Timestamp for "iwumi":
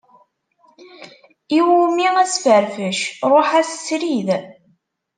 1.57-2.05